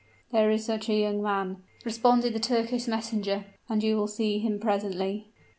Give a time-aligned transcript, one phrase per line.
[0.31, 4.59] "There is such a young man," responded the Turkish messenger; "and you will see him
[4.59, 5.27] presently."